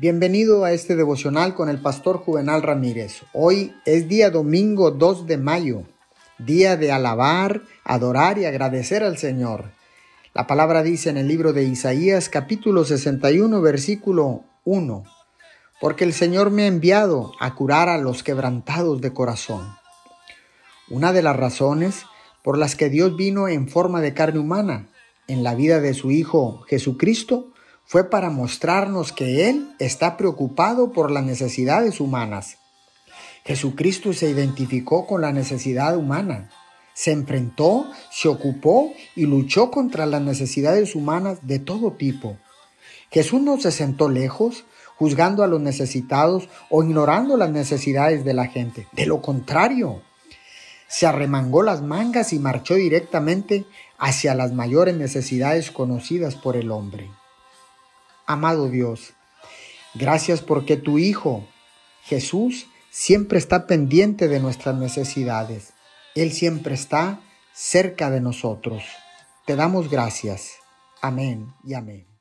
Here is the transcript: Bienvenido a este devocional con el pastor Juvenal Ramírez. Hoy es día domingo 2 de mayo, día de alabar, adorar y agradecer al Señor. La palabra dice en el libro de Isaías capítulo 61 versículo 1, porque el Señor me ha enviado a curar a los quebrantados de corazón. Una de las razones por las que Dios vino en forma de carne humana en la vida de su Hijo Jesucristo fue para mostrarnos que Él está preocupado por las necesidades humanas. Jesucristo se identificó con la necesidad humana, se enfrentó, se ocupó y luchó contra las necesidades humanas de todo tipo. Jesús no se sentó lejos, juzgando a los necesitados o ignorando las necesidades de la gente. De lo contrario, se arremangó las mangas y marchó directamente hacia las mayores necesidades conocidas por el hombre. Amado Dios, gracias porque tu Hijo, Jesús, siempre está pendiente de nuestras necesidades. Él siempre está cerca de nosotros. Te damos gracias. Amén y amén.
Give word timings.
Bienvenido 0.00 0.64
a 0.64 0.70
este 0.70 0.94
devocional 0.94 1.56
con 1.56 1.68
el 1.68 1.80
pastor 1.80 2.18
Juvenal 2.18 2.62
Ramírez. 2.62 3.24
Hoy 3.32 3.74
es 3.84 4.06
día 4.06 4.30
domingo 4.30 4.92
2 4.92 5.26
de 5.26 5.38
mayo, 5.38 5.82
día 6.38 6.76
de 6.76 6.92
alabar, 6.92 7.62
adorar 7.82 8.38
y 8.38 8.44
agradecer 8.44 9.02
al 9.02 9.18
Señor. 9.18 9.72
La 10.34 10.46
palabra 10.46 10.84
dice 10.84 11.10
en 11.10 11.16
el 11.16 11.26
libro 11.26 11.52
de 11.52 11.64
Isaías 11.64 12.28
capítulo 12.28 12.84
61 12.84 13.60
versículo 13.60 14.44
1, 14.62 15.02
porque 15.80 16.04
el 16.04 16.12
Señor 16.12 16.52
me 16.52 16.62
ha 16.62 16.68
enviado 16.68 17.32
a 17.40 17.56
curar 17.56 17.88
a 17.88 17.98
los 17.98 18.22
quebrantados 18.22 19.00
de 19.00 19.12
corazón. 19.12 19.66
Una 20.88 21.12
de 21.12 21.22
las 21.22 21.34
razones 21.34 22.04
por 22.44 22.56
las 22.56 22.76
que 22.76 22.88
Dios 22.88 23.16
vino 23.16 23.48
en 23.48 23.66
forma 23.66 24.00
de 24.00 24.14
carne 24.14 24.38
humana 24.38 24.86
en 25.26 25.42
la 25.42 25.56
vida 25.56 25.80
de 25.80 25.92
su 25.92 26.12
Hijo 26.12 26.60
Jesucristo 26.68 27.52
fue 27.88 28.10
para 28.10 28.28
mostrarnos 28.28 29.12
que 29.12 29.48
Él 29.48 29.74
está 29.78 30.18
preocupado 30.18 30.92
por 30.92 31.10
las 31.10 31.24
necesidades 31.24 32.00
humanas. 32.00 32.58
Jesucristo 33.46 34.12
se 34.12 34.28
identificó 34.28 35.06
con 35.06 35.22
la 35.22 35.32
necesidad 35.32 35.96
humana, 35.96 36.50
se 36.92 37.12
enfrentó, 37.12 37.90
se 38.10 38.28
ocupó 38.28 38.92
y 39.16 39.24
luchó 39.24 39.70
contra 39.70 40.04
las 40.04 40.20
necesidades 40.20 40.94
humanas 40.94 41.38
de 41.46 41.60
todo 41.60 41.92
tipo. 41.92 42.36
Jesús 43.10 43.40
no 43.40 43.58
se 43.58 43.72
sentó 43.72 44.10
lejos, 44.10 44.66
juzgando 44.96 45.42
a 45.42 45.46
los 45.46 45.62
necesitados 45.62 46.50
o 46.68 46.82
ignorando 46.82 47.38
las 47.38 47.50
necesidades 47.50 48.22
de 48.22 48.34
la 48.34 48.48
gente. 48.48 48.86
De 48.92 49.06
lo 49.06 49.22
contrario, 49.22 50.02
se 50.88 51.06
arremangó 51.06 51.62
las 51.62 51.80
mangas 51.80 52.34
y 52.34 52.38
marchó 52.38 52.74
directamente 52.74 53.64
hacia 53.96 54.34
las 54.34 54.52
mayores 54.52 54.94
necesidades 54.94 55.70
conocidas 55.70 56.34
por 56.34 56.54
el 56.54 56.70
hombre. 56.70 57.08
Amado 58.28 58.68
Dios, 58.68 59.14
gracias 59.94 60.42
porque 60.42 60.76
tu 60.76 60.98
Hijo, 60.98 61.48
Jesús, 62.04 62.66
siempre 62.90 63.38
está 63.38 63.66
pendiente 63.66 64.28
de 64.28 64.38
nuestras 64.38 64.74
necesidades. 64.76 65.72
Él 66.14 66.30
siempre 66.32 66.74
está 66.74 67.20
cerca 67.54 68.10
de 68.10 68.20
nosotros. 68.20 68.82
Te 69.46 69.56
damos 69.56 69.88
gracias. 69.88 70.56
Amén 71.00 71.54
y 71.64 71.72
amén. 71.72 72.17